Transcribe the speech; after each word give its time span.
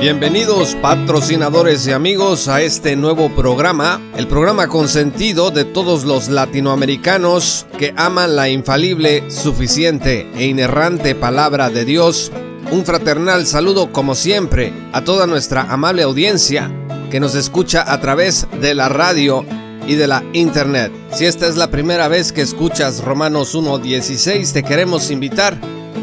Bienvenidos 0.00 0.76
patrocinadores 0.76 1.84
y 1.88 1.90
amigos 1.90 2.46
a 2.46 2.62
este 2.62 2.94
nuevo 2.94 3.34
programa, 3.34 4.00
el 4.16 4.28
programa 4.28 4.68
consentido 4.68 5.50
de 5.50 5.64
todos 5.64 6.04
los 6.04 6.28
latinoamericanos 6.28 7.66
que 7.76 7.94
aman 7.96 8.36
la 8.36 8.48
infalible, 8.48 9.28
suficiente 9.28 10.30
e 10.36 10.46
inerrante 10.46 11.16
palabra 11.16 11.68
de 11.68 11.84
Dios. 11.84 12.30
Un 12.70 12.84
fraternal 12.84 13.44
saludo 13.44 13.92
como 13.92 14.14
siempre 14.14 14.72
a 14.92 15.02
toda 15.02 15.26
nuestra 15.26 15.62
amable 15.62 16.04
audiencia 16.04 16.70
que 17.10 17.18
nos 17.18 17.34
escucha 17.34 17.92
a 17.92 18.00
través 18.00 18.46
de 18.60 18.76
la 18.76 18.88
radio 18.88 19.44
y 19.88 19.96
de 19.96 20.06
la 20.06 20.22
internet. 20.32 20.92
Si 21.10 21.26
esta 21.26 21.48
es 21.48 21.56
la 21.56 21.72
primera 21.72 22.06
vez 22.06 22.32
que 22.32 22.42
escuchas 22.42 23.02
Romanos 23.02 23.56
1.16, 23.56 24.52
te 24.52 24.62
queremos 24.62 25.10
invitar 25.10 25.58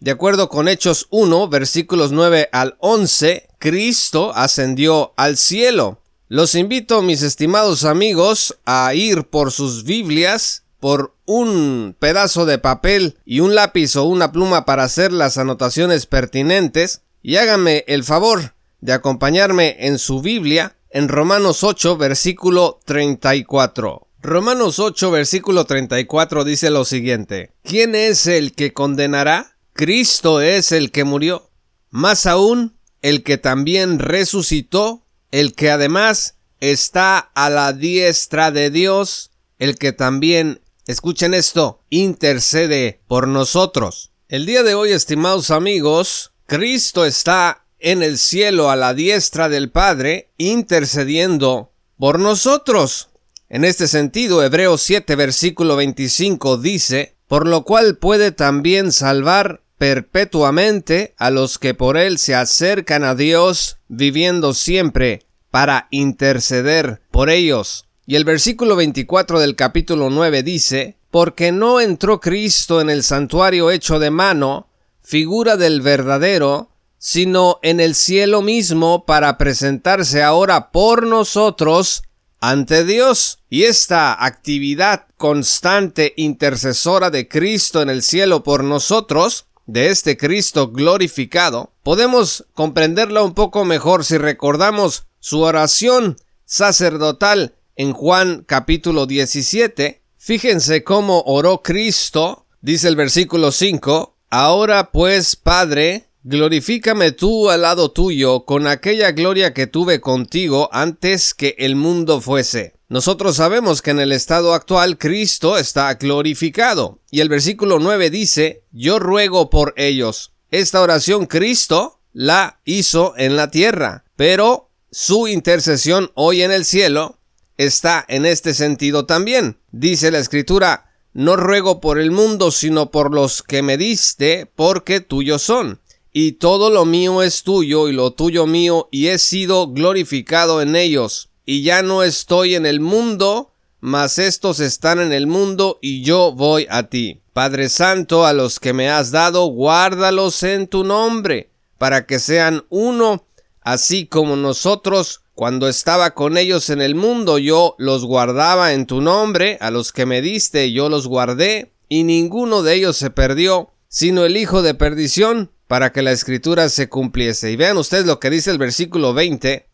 De 0.00 0.12
acuerdo 0.12 0.48
con 0.48 0.68
Hechos 0.68 1.08
1, 1.10 1.48
versículos 1.48 2.12
9 2.12 2.50
al 2.52 2.76
11, 2.78 3.48
Cristo 3.58 4.32
ascendió 4.34 5.12
al 5.16 5.36
cielo. 5.36 6.00
Los 6.28 6.54
invito, 6.54 7.02
mis 7.02 7.22
estimados 7.22 7.84
amigos, 7.84 8.58
a 8.64 8.94
ir 8.94 9.24
por 9.24 9.50
sus 9.50 9.82
Biblias 9.82 10.62
por 10.78 11.16
un 11.26 11.96
pedazo 11.98 12.46
de 12.46 12.58
papel 12.58 13.18
y 13.24 13.40
un 13.40 13.56
lápiz 13.56 13.96
o 13.96 14.04
una 14.04 14.30
pluma 14.30 14.64
para 14.64 14.84
hacer 14.84 15.12
las 15.12 15.36
anotaciones 15.36 16.06
pertinentes 16.06 17.02
y 17.20 17.36
háganme 17.36 17.84
el 17.88 18.04
favor 18.04 18.54
de 18.80 18.92
acompañarme 18.92 19.76
en 19.80 19.98
su 19.98 20.22
Biblia 20.22 20.76
en 20.90 21.08
Romanos 21.08 21.64
8 21.64 21.96
versículo 21.96 22.78
34. 22.84 24.06
Romanos 24.22 24.78
8 24.78 25.10
versículo 25.10 25.64
34 25.64 26.44
dice 26.44 26.70
lo 26.70 26.84
siguiente, 26.84 27.52
¿quién 27.64 27.96
es 27.96 28.28
el 28.28 28.52
que 28.54 28.72
condenará? 28.72 29.57
Cristo 29.78 30.40
es 30.40 30.72
el 30.72 30.90
que 30.90 31.04
murió, 31.04 31.50
más 31.88 32.26
aún 32.26 32.76
el 33.00 33.22
que 33.22 33.38
también 33.38 33.98
resucitó, 33.98 35.06
el 35.30 35.54
que 35.54 35.70
además 35.70 36.34
está 36.60 37.18
a 37.18 37.48
la 37.48 37.72
diestra 37.72 38.50
de 38.50 38.70
Dios, 38.70 39.30
el 39.58 39.78
que 39.78 39.92
también 39.92 40.60
Escuchen 40.88 41.34
esto, 41.34 41.82
intercede 41.90 43.02
por 43.06 43.28
nosotros. 43.28 44.10
El 44.26 44.46
día 44.46 44.62
de 44.62 44.72
hoy, 44.72 44.92
estimados 44.92 45.50
amigos, 45.50 46.32
Cristo 46.46 47.04
está 47.04 47.66
en 47.78 48.02
el 48.02 48.16
cielo 48.16 48.70
a 48.70 48.76
la 48.76 48.94
diestra 48.94 49.50
del 49.50 49.70
Padre, 49.70 50.32
intercediendo 50.38 51.74
por 51.98 52.18
nosotros. 52.18 53.10
En 53.50 53.66
este 53.66 53.86
sentido, 53.86 54.42
Hebreos 54.42 54.80
7, 54.80 55.14
versículo 55.14 55.76
25 55.76 56.56
dice, 56.56 57.18
por 57.26 57.46
lo 57.46 57.64
cual 57.64 57.98
puede 57.98 58.32
también 58.32 58.90
salvar 58.90 59.60
perpetuamente 59.78 61.14
a 61.16 61.30
los 61.30 61.58
que 61.58 61.72
por 61.72 61.96
él 61.96 62.18
se 62.18 62.34
acercan 62.34 63.04
a 63.04 63.14
Dios, 63.14 63.78
viviendo 63.88 64.52
siempre 64.52 65.26
para 65.50 65.88
interceder 65.90 67.00
por 67.10 67.30
ellos. 67.30 67.86
Y 68.06 68.16
el 68.16 68.24
versículo 68.24 68.76
24 68.76 69.38
del 69.38 69.54
capítulo 69.54 70.10
9 70.10 70.42
dice, 70.42 70.98
Porque 71.10 71.52
no 71.52 71.80
entró 71.80 72.20
Cristo 72.20 72.80
en 72.80 72.90
el 72.90 73.02
santuario 73.02 73.70
hecho 73.70 73.98
de 73.98 74.10
mano, 74.10 74.68
figura 75.00 75.56
del 75.56 75.80
verdadero, 75.80 76.70
sino 76.98 77.58
en 77.62 77.80
el 77.80 77.94
cielo 77.94 78.42
mismo 78.42 79.06
para 79.06 79.38
presentarse 79.38 80.22
ahora 80.22 80.70
por 80.70 81.06
nosotros 81.06 82.02
ante 82.40 82.84
Dios. 82.84 83.38
Y 83.48 83.64
esta 83.64 84.24
actividad 84.24 85.06
constante 85.16 86.14
intercesora 86.16 87.10
de 87.10 87.28
Cristo 87.28 87.82
en 87.82 87.90
el 87.90 88.02
cielo 88.02 88.42
por 88.42 88.64
nosotros, 88.64 89.46
de 89.68 89.90
este 89.90 90.16
Cristo 90.16 90.72
glorificado, 90.72 91.74
podemos 91.82 92.46
comprenderla 92.54 93.22
un 93.22 93.34
poco 93.34 93.66
mejor 93.66 94.02
si 94.02 94.16
recordamos 94.16 95.04
su 95.20 95.42
oración 95.42 96.16
sacerdotal 96.46 97.54
en 97.76 97.92
Juan 97.92 98.44
capítulo 98.46 99.04
17. 99.04 100.02
Fíjense 100.16 100.82
cómo 100.84 101.22
oró 101.26 101.62
Cristo, 101.62 102.46
dice 102.62 102.88
el 102.88 102.96
versículo 102.96 103.52
5, 103.52 104.16
Ahora 104.30 104.90
pues, 104.90 105.36
Padre, 105.36 106.08
glorifícame 106.22 107.12
tú 107.12 107.50
al 107.50 107.62
lado 107.62 107.90
tuyo 107.90 108.46
con 108.46 108.66
aquella 108.66 109.12
gloria 109.12 109.52
que 109.52 109.66
tuve 109.66 110.00
contigo 110.00 110.70
antes 110.72 111.34
que 111.34 111.54
el 111.58 111.76
mundo 111.76 112.22
fuese. 112.22 112.77
Nosotros 112.90 113.36
sabemos 113.36 113.82
que 113.82 113.90
en 113.90 114.00
el 114.00 114.12
estado 114.12 114.54
actual 114.54 114.96
Cristo 114.96 115.58
está 115.58 115.92
glorificado. 115.94 117.00
Y 117.10 117.20
el 117.20 117.28
versículo 117.28 117.78
9 117.78 118.08
dice, 118.08 118.64
Yo 118.72 118.98
ruego 118.98 119.50
por 119.50 119.74
ellos. 119.76 120.32
Esta 120.50 120.80
oración 120.80 121.26
Cristo 121.26 122.00
la 122.14 122.60
hizo 122.64 123.12
en 123.18 123.36
la 123.36 123.50
tierra, 123.50 124.04
pero 124.16 124.70
su 124.90 125.28
intercesión 125.28 126.10
hoy 126.14 126.40
en 126.40 126.50
el 126.50 126.64
cielo 126.64 127.18
está 127.58 128.06
en 128.08 128.24
este 128.24 128.54
sentido 128.54 129.04
también. 129.04 129.58
Dice 129.70 130.10
la 130.10 130.18
escritura, 130.18 130.90
no 131.12 131.36
ruego 131.36 131.80
por 131.80 131.98
el 131.98 132.10
mundo, 132.10 132.50
sino 132.50 132.90
por 132.90 133.12
los 133.12 133.42
que 133.42 133.60
me 133.60 133.76
diste, 133.76 134.46
porque 134.46 135.00
tuyos 135.00 135.42
son. 135.42 135.80
Y 136.10 136.32
todo 136.32 136.70
lo 136.70 136.86
mío 136.86 137.22
es 137.22 137.42
tuyo 137.42 137.88
y 137.88 137.92
lo 137.92 138.12
tuyo 138.12 138.46
mío, 138.46 138.88
y 138.90 139.08
he 139.08 139.18
sido 139.18 139.68
glorificado 139.68 140.62
en 140.62 140.74
ellos. 140.74 141.27
Y 141.50 141.62
ya 141.62 141.80
no 141.80 142.02
estoy 142.02 142.56
en 142.56 142.66
el 142.66 142.78
mundo, 142.78 143.54
mas 143.80 144.18
estos 144.18 144.60
están 144.60 145.00
en 145.00 145.14
el 145.14 145.26
mundo, 145.26 145.78
y 145.80 146.02
yo 146.02 146.30
voy 146.30 146.66
a 146.68 146.90
ti. 146.90 147.22
Padre 147.32 147.70
Santo, 147.70 148.26
a 148.26 148.34
los 148.34 148.60
que 148.60 148.74
me 148.74 148.90
has 148.90 149.12
dado, 149.12 149.46
guárdalos 149.46 150.42
en 150.42 150.66
tu 150.66 150.84
nombre, 150.84 151.48
para 151.78 152.04
que 152.04 152.18
sean 152.18 152.66
uno, 152.68 153.24
así 153.62 154.04
como 154.04 154.36
nosotros 154.36 155.22
cuando 155.34 155.68
estaba 155.68 156.10
con 156.10 156.36
ellos 156.36 156.68
en 156.68 156.82
el 156.82 156.94
mundo 156.94 157.38
yo 157.38 157.76
los 157.78 158.04
guardaba 158.04 158.74
en 158.74 158.84
tu 158.84 159.00
nombre, 159.00 159.56
a 159.62 159.70
los 159.70 159.90
que 159.90 160.04
me 160.04 160.20
diste 160.20 160.70
yo 160.70 160.90
los 160.90 161.06
guardé, 161.06 161.72
y 161.88 162.04
ninguno 162.04 162.62
de 162.62 162.74
ellos 162.74 162.98
se 162.98 163.08
perdió, 163.08 163.70
sino 163.88 164.26
el 164.26 164.36
hijo 164.36 164.60
de 164.60 164.74
perdición, 164.74 165.50
para 165.66 165.92
que 165.92 166.02
la 166.02 166.12
escritura 166.12 166.68
se 166.68 166.90
cumpliese. 166.90 167.50
Y 167.50 167.56
vean 167.56 167.78
ustedes 167.78 168.04
lo 168.04 168.20
que 168.20 168.28
dice 168.28 168.50
el 168.50 168.58
versículo 168.58 169.14
20, 169.14 169.67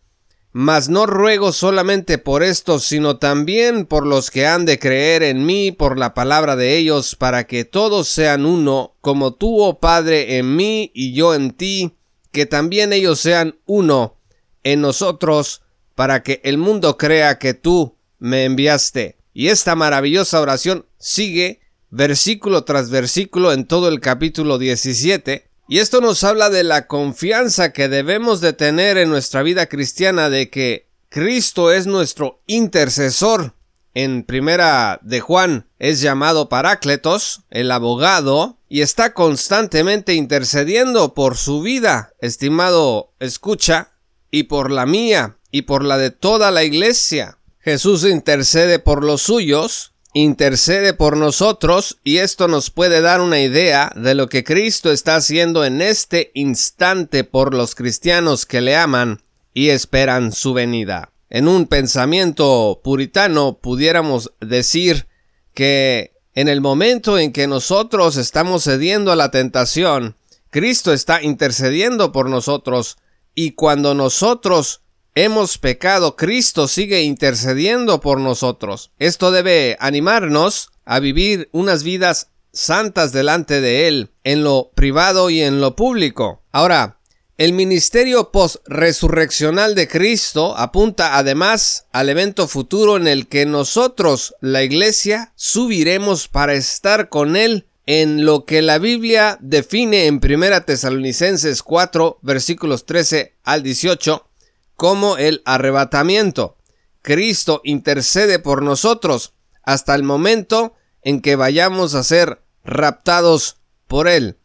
mas 0.57 0.89
no 0.89 1.05
ruego 1.05 1.51
solamente 1.51 2.17
por 2.17 2.45
estos, 2.45 2.85
sino 2.85 3.17
también 3.17 3.87
por 3.87 4.07
los 4.07 4.31
que 4.31 4.47
han 4.47 4.65
de 4.65 4.79
creer 4.79 5.25
en 5.25 5.45
mí 5.45 5.73
por 5.73 5.99
la 5.99 6.15
palabra 6.15 6.55
de 6.55 6.77
ellos, 6.77 7.17
para 7.17 7.49
que 7.49 7.65
todos 7.65 8.07
sean 8.07 8.47
uno, 8.47 8.95
como 9.01 9.35
tú, 9.35 9.61
oh 9.61 9.81
Padre, 9.81 10.39
en 10.39 10.55
mí 10.55 10.93
y 10.95 11.13
yo 11.13 11.35
en 11.35 11.51
ti, 11.51 11.97
que 12.31 12.47
también 12.47 12.93
ellos 12.93 13.19
sean 13.19 13.59
uno, 13.67 14.21
en 14.63 14.81
nosotros 14.81 15.63
para 15.97 16.23
que 16.23 16.41
el 16.45 16.57
mundo 16.57 16.97
crea 16.99 17.41
que 17.41 17.55
tú 17.55 17.99
me 18.21 18.45
enviaste. 18.45 19.19
Y 19.33 19.49
esta 19.49 19.75
maravillosa 19.75 20.41
oración 20.41 20.87
sigue 20.99 21.63
versículo 21.91 22.63
tras 22.63 22.91
versículo 22.91 23.53
en 23.53 23.67
todo 23.67 23.89
el 23.89 23.99
capítulo 23.99 24.59
17, 24.59 25.51
Y 25.67 25.79
esto 25.79 26.01
nos 26.01 26.25
habla 26.25 26.51
de 26.51 26.63
la 26.63 26.87
confianza 26.87 27.73
que 27.73 27.89
debemos 27.89 28.41
de 28.41 28.53
tener 28.53 28.99
en 28.99 29.09
nuestra 29.09 29.43
vida 29.43 29.67
cristiana 29.67 30.29
de 30.29 30.51
que 30.51 30.91
Cristo 31.09 31.73
es 31.73 31.87
nuestro 31.87 32.43
intercesor. 32.47 33.55
En 33.95 34.25
primera 34.25 34.99
de 35.03 35.21
Juan 35.21 35.69
es 35.79 36.01
llamado 36.03 36.49
Parácletos, 36.49 37.45
el 37.51 37.71
abogado, 37.71 38.59
y 38.69 38.83
está 38.83 39.15
constantemente 39.15 40.15
intercediendo 40.15 41.15
por 41.15 41.37
su 41.37 41.63
vida, 41.63 42.13
estimado 42.19 43.15
escucha, 43.21 43.93
y 44.31 44.45
por 44.45 44.71
la 44.71 44.85
mía, 44.85 45.39
y 45.51 45.63
por 45.63 45.85
la 45.85 45.97
de 45.97 46.11
toda 46.11 46.51
la 46.51 46.65
iglesia. 46.65 47.39
Jesús 47.61 48.05
intercede 48.05 48.81
por 48.81 49.05
los 49.05 49.23
suyos, 49.23 49.94
intercede 50.15 50.95
por 50.95 51.17
nosotros, 51.17 51.99
y 52.05 52.19
esto 52.19 52.49
nos 52.49 52.71
puede 52.71 53.01
dar 53.01 53.21
una 53.21 53.41
idea 53.41 53.93
de 53.97 54.15
lo 54.15 54.29
que 54.29 54.45
Cristo 54.45 54.91
está 54.91 55.17
haciendo 55.17 55.65
en 55.65 55.83
este 55.83 56.31
instante 56.35 57.25
por 57.25 57.53
los 57.53 57.75
cristianos 57.75 58.47
que 58.47 58.61
le 58.61 58.77
aman 58.77 59.23
y 59.53 59.69
esperan 59.71 60.33
su 60.33 60.55
venida. 60.55 61.13
En 61.29 61.49
un 61.49 61.67
pensamiento 61.67 62.81
puritano 62.83 63.59
pudiéramos 63.61 64.33
decir 64.41 65.09
que 65.53 66.13
en 66.35 66.49
el 66.49 66.61
momento 66.61 67.19
en 67.19 67.33
que 67.33 67.49
nosotros 67.49 68.17
estamos 68.17 68.63
cediendo 68.63 69.11
a 69.11 69.17
la 69.17 69.33
tentación, 69.33 70.17
Cristo 70.51 70.93
está 70.93 71.23
intercediendo 71.23 72.13
por 72.13 72.31
nosotros 72.31 72.99
y 73.35 73.53
cuando 73.53 73.95
nosotros 73.95 74.83
hemos 75.15 75.59
pecado, 75.59 76.17
Cristo 76.17 76.69
sigue 76.69 77.03
intercediendo 77.03 78.01
por 78.01 78.21
nosotros. 78.21 78.91
Esto 78.99 79.31
debe 79.31 79.77
animarnos 79.81 80.71
a 80.85 81.01
vivir 81.01 81.49
unas 81.53 81.83
vidas 81.83 82.31
santas 82.53 83.13
delante 83.13 83.61
de 83.61 83.89
Él, 83.89 84.11
en 84.23 84.45
lo 84.45 84.71
privado 84.75 85.31
y 85.31 85.41
en 85.41 85.61
lo 85.61 85.77
público. 85.77 86.43
Ahora, 86.53 86.99
el 87.37 87.53
ministerio 87.53 88.31
post-resurreccional 88.31 89.75
de 89.75 89.89
Cristo 89.89 90.57
apunta 90.57 91.17
además 91.19 91.87
al 91.91 92.09
evento 92.09 92.47
futuro 92.47 92.97
en 92.97 93.09
el 93.09 93.27
que 93.27 93.45
nosotros, 93.45 94.37
la 94.41 94.63
Iglesia, 94.63 95.33
subiremos 95.35 96.29
para 96.29 96.55
estar 96.55 97.09
con 97.09 97.35
Él 97.35 97.67
en 97.87 98.25
lo 98.25 98.45
que 98.45 98.63
la 98.63 98.79
Biblia 98.79 99.37
define 99.41 100.07
en 100.07 100.21
1 100.23 100.63
Tesalonicenses 100.63 101.63
4 101.63 102.19
versículos 102.23 102.87
13 102.87 103.35
al 103.43 103.63
18 103.63 104.29
como 104.77 105.17
el 105.17 105.43
arrebatamiento. 105.45 106.57
Cristo 107.03 107.61
intercede 107.65 108.39
por 108.39 108.63
nosotros 108.63 109.35
hasta 109.63 109.95
el 109.95 110.03
momento 110.03 110.75
en 111.03 111.21
que 111.21 111.37
vayamos 111.37 111.95
a 111.95 112.03
ser 112.03 112.43
raptados 112.65 113.57
por 113.87 114.09
Él. 114.09 114.39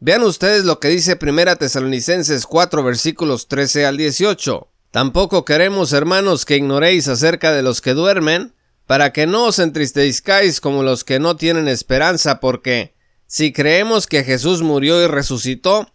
Vean 0.00 0.22
ustedes 0.22 0.64
lo 0.64 0.80
que 0.80 0.88
dice 0.88 1.16
Primera 1.16 1.56
Tesalonicenses 1.56 2.46
4 2.46 2.82
versículos 2.82 3.48
13 3.48 3.86
al 3.86 3.96
18. 3.96 4.68
Tampoco 4.90 5.44
queremos, 5.44 5.92
hermanos, 5.92 6.44
que 6.44 6.56
ignoréis 6.56 7.06
acerca 7.06 7.52
de 7.52 7.62
los 7.62 7.80
que 7.80 7.94
duermen, 7.94 8.54
para 8.86 9.12
que 9.12 9.28
no 9.28 9.44
os 9.44 9.60
entristezcáis 9.60 10.60
como 10.60 10.82
los 10.82 11.04
que 11.04 11.20
no 11.20 11.36
tienen 11.36 11.68
esperanza, 11.68 12.40
porque 12.40 12.94
si 13.26 13.52
creemos 13.52 14.08
que 14.08 14.24
Jesús 14.24 14.62
murió 14.62 15.00
y 15.00 15.06
resucitó, 15.06 15.92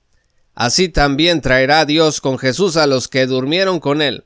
así 0.56 0.90
también 0.90 1.42
traerá 1.42 1.86
Dios 1.86 2.22
con 2.22 2.40
Jesús 2.40 2.78
a 2.78 2.88
los 2.88 3.08
que 3.08 3.28
durmieron 3.28 3.80
con 3.80 4.02
él. 4.02 4.26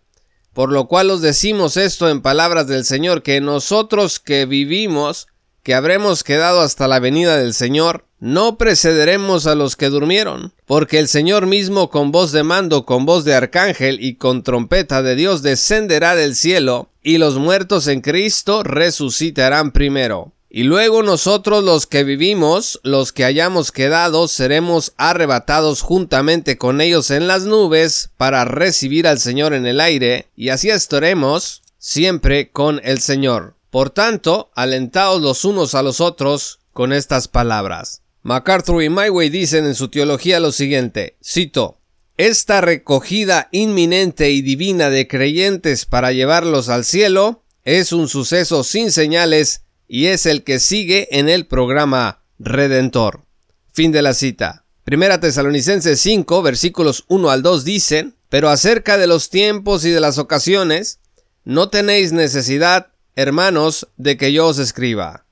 Por 0.54 0.72
lo 0.72 0.88
cual 0.88 1.10
os 1.12 1.22
decimos 1.22 1.78
esto 1.78 2.10
en 2.10 2.22
palabras 2.22 2.68
del 2.68 2.86
Señor, 2.86 3.24
que 3.24 3.42
nosotros 3.42 4.20
que 4.20 4.46
vivimos, 4.46 5.28
que 5.64 5.74
habremos 5.74 6.24
quedado 6.24 6.62
hasta 6.62 6.88
la 6.88 7.00
venida 7.00 7.38
del 7.38 7.54
Señor, 7.54 8.06
no 8.20 8.58
precederemos 8.58 9.48
a 9.48 9.56
los 9.56 9.76
que 9.76 9.90
durmieron, 9.90 10.54
porque 10.66 11.00
el 11.00 11.08
Señor 11.08 11.46
mismo 11.46 11.90
con 11.90 12.12
voz 12.12 12.32
de 12.32 12.44
mando, 12.44 12.86
con 12.86 13.06
voz 13.06 13.24
de 13.24 13.34
arcángel 13.34 14.04
y 14.04 14.16
con 14.16 14.44
trompeta 14.44 15.02
de 15.02 15.16
Dios 15.16 15.42
descenderá 15.42 16.16
del 16.16 16.36
cielo, 16.36 16.90
y 17.02 17.18
los 17.18 17.38
muertos 17.38 17.88
en 17.88 18.02
Cristo 18.02 18.64
resucitarán 18.64 19.72
primero. 19.72 20.34
Y 20.52 20.64
luego 20.64 21.04
nosotros 21.04 21.64
los 21.64 21.86
que 21.86 22.04
vivimos, 22.04 22.80
los 22.84 23.14
que 23.14 23.24
hayamos 23.24 23.72
quedado, 23.72 24.28
seremos 24.28 24.94
arrebatados 24.98 25.82
juntamente 25.82 26.58
con 26.58 26.82
ellos 26.82 27.12
en 27.12 27.28
las 27.28 27.44
nubes 27.44 28.10
para 28.18 28.46
recibir 28.46 29.08
al 29.08 29.20
Señor 29.20 29.54
en 29.54 29.68
el 29.68 29.80
aire, 29.80 30.30
y 30.36 30.50
así 30.50 30.72
estaremos 30.72 31.62
siempre 31.78 32.50
con 32.50 32.82
el 32.84 33.00
Señor. 33.00 33.58
Por 33.70 33.92
tanto, 33.92 34.50
alentaos 34.56 35.22
los 35.22 35.46
unos 35.46 35.76
a 35.76 35.84
los 35.84 36.02
otros 36.02 36.60
con 36.74 36.94
estas 36.94 37.28
palabras. 37.28 38.02
MacArthur 38.24 38.82
y 38.82 38.90
Myway 38.90 39.30
dicen 39.30 39.68
en 39.68 39.76
su 39.76 39.90
teología 39.90 40.40
lo 40.40 40.52
siguiente, 40.52 41.16
cito, 41.24 41.78
esta 42.18 42.60
recogida 42.60 43.50
inminente 43.52 44.32
y 44.32 44.42
divina 44.42 44.90
de 44.90 45.08
creyentes 45.08 45.86
para 45.86 46.12
llevarlos 46.12 46.70
al 46.70 46.84
cielo 46.84 47.44
es 47.64 47.94
un 47.94 48.10
suceso 48.10 48.64
sin 48.64 48.92
señales 48.92 49.62
y 49.90 50.06
es 50.06 50.26
el 50.26 50.46
que 50.46 50.60
sigue 50.60 51.10
en 51.12 51.28
el 51.28 51.48
programa 51.48 52.24
Redentor. 52.40 53.26
Fin 53.74 53.92
de 53.92 54.02
la 54.02 54.14
cita. 54.14 54.64
Primera 54.86 55.20
Tesalonicenses 55.20 56.00
5 56.00 56.42
versículos 56.42 57.04
1 57.10 57.30
al 57.30 57.44
2 57.44 57.66
dicen, 57.66 58.16
pero 58.30 58.50
acerca 58.50 58.98
de 58.98 59.08
los 59.08 59.30
tiempos 59.30 59.84
y 59.84 59.90
de 59.90 60.00
las 60.00 60.18
ocasiones, 60.18 61.00
no 61.44 61.70
tenéis 61.70 62.14
necesidad 62.14 62.94
hermanos, 63.20 63.88
de 63.98 64.16
que 64.16 64.32
yo 64.32 64.48
os 64.48 64.60
escriba. 64.60 65.26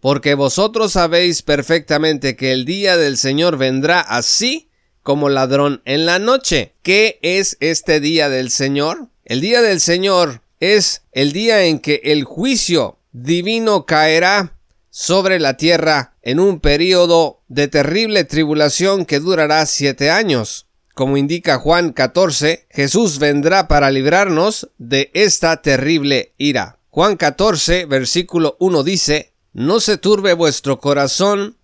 Porque 0.00 0.34
vosotros 0.34 0.92
sabéis 0.92 1.42
perfectamente 1.42 2.34
que 2.34 2.52
el 2.52 2.64
día 2.64 2.96
del 2.96 3.18
Señor 3.18 3.58
vendrá 3.58 4.00
así 4.00 4.70
como 5.02 5.28
ladrón 5.28 5.82
en 5.84 6.06
la 6.06 6.18
noche. 6.18 6.74
¿Qué 6.82 7.18
es 7.20 7.58
este 7.60 8.00
día 8.00 8.30
del 8.30 8.50
Señor? 8.50 9.08
El 9.24 9.42
día 9.42 9.60
del 9.60 9.80
Señor 9.80 10.40
es 10.60 11.02
el 11.12 11.32
día 11.32 11.64
en 11.64 11.78
que 11.78 12.00
el 12.04 12.24
juicio 12.24 12.95
divino 13.22 13.86
caerá 13.86 14.58
sobre 14.90 15.40
la 15.40 15.56
tierra 15.56 16.16
en 16.20 16.38
un 16.38 16.60
período 16.60 17.40
de 17.48 17.66
terrible 17.66 18.24
tribulación 18.24 19.06
que 19.06 19.20
durará 19.20 19.64
siete 19.64 20.10
años. 20.10 20.66
Como 20.94 21.16
indica 21.16 21.58
Juan 21.58 21.92
14, 21.92 22.66
Jesús 22.70 23.18
vendrá 23.18 23.68
para 23.68 23.90
librarnos 23.90 24.68
de 24.76 25.10
esta 25.14 25.62
terrible 25.62 26.34
ira. 26.36 26.78
Juan 26.90 27.16
14, 27.16 27.86
versículo 27.86 28.56
1 28.60 28.82
dice, 28.82 29.32
No 29.54 29.80
se 29.80 29.96
turbe 29.96 30.34
vuestro 30.34 30.78
corazón, 30.78 31.56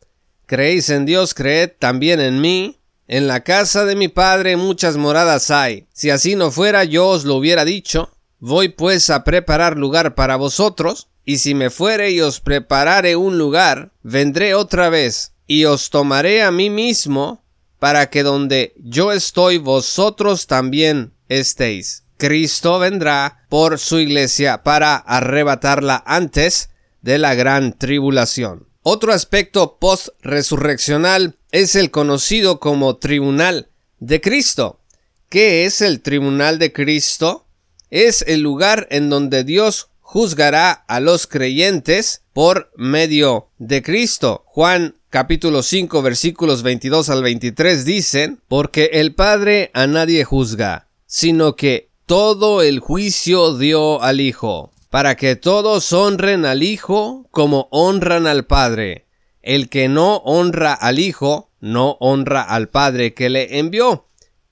creéis 0.46 0.88
en 0.88 1.05
Dios, 1.05 1.34
creed 1.34 1.72
también 1.78 2.20
en 2.20 2.40
mí. 2.40 2.78
En 3.08 3.26
la 3.26 3.40
casa 3.40 3.84
de 3.84 3.94
mi 3.94 4.08
Padre 4.08 4.56
muchas 4.56 4.96
moradas 4.96 5.50
hay. 5.50 5.87
Si 5.93 6.08
así 6.08 6.34
no 6.34 6.50
fuera, 6.50 6.84
yo 6.84 7.08
os 7.08 7.24
lo 7.24 7.36
hubiera 7.36 7.67
dicho. 7.67 8.10
Voy 8.38 8.70
pues 8.70 9.10
a 9.10 9.22
preparar 9.22 9.76
lugar 9.76 10.15
para 10.15 10.36
vosotros, 10.36 11.08
y 11.24 11.38
si 11.38 11.55
me 11.55 11.70
fuere 11.70 12.10
y 12.10 12.20
os 12.20 12.41
preparare 12.41 13.17
un 13.17 13.38
lugar, 13.38 13.93
vendré 14.02 14.55
otra 14.55 14.88
vez, 14.88 15.32
y 15.46 15.64
os 15.64 15.91
tomaré 15.91 16.43
a 16.43 16.50
mí 16.50 16.70
mismo, 16.70 17.44
para 17.79 18.10
que 18.10 18.22
donde 18.22 18.74
yo 18.76 19.12
estoy 19.12 19.58
vosotros 19.58 20.46
también 20.46 21.14
estéis. 21.29 22.05
Cristo 22.17 22.79
vendrá 22.79 23.44
por 23.48 23.79
su 23.79 23.98
iglesia 23.98 24.62
para 24.62 24.96
arrebatarla 24.96 26.02
antes 26.06 26.70
de 27.00 27.19
la 27.19 27.34
gran 27.34 27.76
tribulación. 27.76 28.69
Otro 28.84 29.12
aspecto 29.12 29.79
post-resurreccional 29.79 31.36
es 31.50 31.76
el 31.76 31.91
conocido 31.91 32.60
como 32.60 32.96
tribunal 32.96 33.70
de 33.98 34.20
Cristo. 34.20 34.81
¿Qué 35.29 35.64
es 35.64 35.81
el 35.81 36.00
tribunal 36.00 36.58
de 36.58 36.72
Cristo? 36.72 37.46
Es 37.91 38.24
el 38.26 38.41
lugar 38.41 38.86
en 38.91 39.10
donde 39.10 39.44
Dios 39.44 39.91
juzgará 40.12 40.72
a 40.72 41.00
los 41.00 41.26
creyentes 41.26 42.22
por 42.34 42.70
medio 42.76 43.48
de 43.56 43.82
Cristo. 43.82 44.42
Juan 44.44 44.96
capítulo 45.08 45.62
5 45.62 46.02
versículos 46.02 46.62
22 46.62 47.08
al 47.08 47.22
23 47.22 47.86
dicen, 47.86 48.42
porque 48.46 48.90
el 48.92 49.14
Padre 49.14 49.70
a 49.72 49.86
nadie 49.86 50.24
juzga, 50.24 50.90
sino 51.06 51.56
que 51.56 51.88
todo 52.04 52.60
el 52.60 52.78
juicio 52.81 53.56
dio 53.56 54.02
al 54.02 54.20
Hijo, 54.20 54.70
para 54.90 55.16
que 55.16 55.34
todos 55.34 55.90
honren 55.94 56.44
al 56.44 56.62
Hijo 56.62 57.26
como 57.31 57.69
honran 57.70 58.26
al 58.26 58.44
Padre. 58.44 59.06
El 59.40 59.70
que 59.70 59.88
no 59.88 60.16
honra 60.16 60.74
al 60.74 60.98
Hijo, 60.98 61.48
no 61.58 61.96
honra 62.00 62.42
al 62.42 62.69
Padre 62.69 63.14
que 63.14 63.31
le 63.31 63.58
envió. 63.58 64.08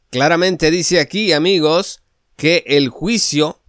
Claramente 0.09 0.71
dice 0.71 1.00
aquí, 1.00 1.35
amigos, 1.35 2.00
que 2.37 2.64
el 2.67 2.88
juicio 2.88 3.60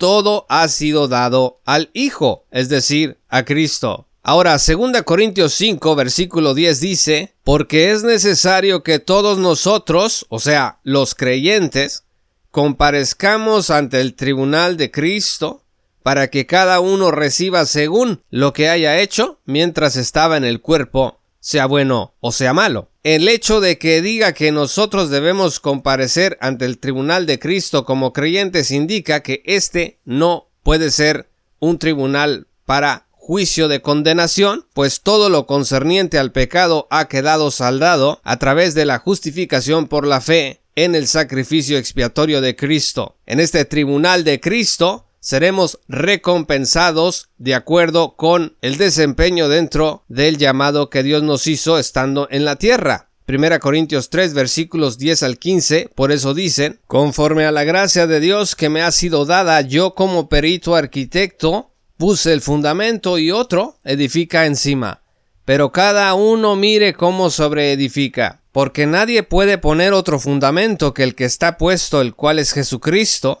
todo 0.00 0.46
ha 0.48 0.66
sido 0.68 1.08
dado 1.08 1.60
al 1.66 1.90
Hijo, 1.92 2.46
es 2.50 2.70
decir, 2.70 3.18
a 3.28 3.44
Cristo. 3.44 4.08
Ahora, 4.22 4.56
2 4.56 5.02
Corintios 5.02 5.52
5, 5.52 5.94
versículo 5.94 6.54
10 6.54 6.80
dice, 6.80 7.34
porque 7.44 7.90
es 7.90 8.02
necesario 8.02 8.82
que 8.82 8.98
todos 8.98 9.38
nosotros, 9.38 10.24
o 10.30 10.40
sea, 10.40 10.80
los 10.84 11.14
creyentes, 11.14 12.04
comparezcamos 12.50 13.68
ante 13.68 14.00
el 14.00 14.14
tribunal 14.14 14.78
de 14.78 14.90
Cristo 14.90 15.64
para 16.02 16.28
que 16.28 16.46
cada 16.46 16.80
uno 16.80 17.10
reciba 17.10 17.66
según 17.66 18.22
lo 18.30 18.54
que 18.54 18.70
haya 18.70 18.98
hecho 19.00 19.38
mientras 19.44 19.96
estaba 19.96 20.38
en 20.38 20.44
el 20.44 20.62
cuerpo 20.62 21.19
sea 21.40 21.66
bueno 21.66 22.14
o 22.20 22.32
sea 22.32 22.52
malo. 22.52 22.90
El 23.02 23.28
hecho 23.28 23.60
de 23.60 23.78
que 23.78 24.02
diga 24.02 24.32
que 24.32 24.52
nosotros 24.52 25.10
debemos 25.10 25.58
comparecer 25.58 26.38
ante 26.40 26.66
el 26.66 26.78
tribunal 26.78 27.26
de 27.26 27.38
Cristo 27.38 27.84
como 27.84 28.12
creyentes 28.12 28.70
indica 28.70 29.22
que 29.22 29.42
este 29.46 29.98
no 30.04 30.48
puede 30.62 30.90
ser 30.90 31.30
un 31.58 31.78
tribunal 31.78 32.46
para 32.66 33.06
juicio 33.12 33.68
de 33.68 33.80
condenación, 33.80 34.66
pues 34.74 35.02
todo 35.02 35.28
lo 35.28 35.46
concerniente 35.46 36.18
al 36.18 36.32
pecado 36.32 36.88
ha 36.90 37.06
quedado 37.08 37.50
saldado 37.50 38.20
a 38.24 38.38
través 38.38 38.74
de 38.74 38.84
la 38.84 38.98
justificación 38.98 39.88
por 39.88 40.06
la 40.06 40.20
fe 40.20 40.60
en 40.74 40.94
el 40.94 41.06
sacrificio 41.06 41.78
expiatorio 41.78 42.40
de 42.40 42.56
Cristo. 42.56 43.16
En 43.26 43.40
este 43.40 43.64
tribunal 43.64 44.24
de 44.24 44.40
Cristo 44.40 45.06
seremos 45.20 45.78
recompensados 45.86 47.28
de 47.38 47.54
acuerdo 47.54 48.16
con 48.16 48.56
el 48.62 48.78
desempeño 48.78 49.48
dentro 49.48 50.04
del 50.08 50.38
llamado 50.38 50.90
que 50.90 51.02
Dios 51.02 51.22
nos 51.22 51.46
hizo 51.46 51.78
estando 51.78 52.26
en 52.30 52.44
la 52.44 52.56
tierra. 52.56 53.10
1 53.28 53.60
Corintios 53.60 54.10
3 54.10 54.34
versículos 54.34 54.98
10 54.98 55.22
al 55.22 55.38
15, 55.38 55.90
por 55.94 56.10
eso 56.10 56.34
dicen, 56.34 56.80
conforme 56.88 57.44
a 57.44 57.52
la 57.52 57.62
gracia 57.62 58.08
de 58.08 58.18
Dios 58.18 58.56
que 58.56 58.68
me 58.68 58.82
ha 58.82 58.90
sido 58.90 59.24
dada, 59.24 59.60
yo 59.60 59.94
como 59.94 60.28
perito 60.28 60.74
arquitecto 60.74 61.70
puse 61.96 62.32
el 62.32 62.40
fundamento 62.40 63.18
y 63.18 63.30
otro 63.30 63.78
edifica 63.84 64.46
encima. 64.46 65.02
Pero 65.44 65.70
cada 65.70 66.14
uno 66.14 66.56
mire 66.56 66.94
cómo 66.94 67.30
sobreedifica, 67.30 68.40
porque 68.52 68.86
nadie 68.86 69.22
puede 69.22 69.58
poner 69.58 69.92
otro 69.92 70.18
fundamento 70.18 70.92
que 70.92 71.02
el 71.04 71.14
que 71.14 71.24
está 71.24 71.56
puesto, 71.56 72.00
el 72.00 72.14
cual 72.14 72.38
es 72.38 72.52
Jesucristo. 72.52 73.40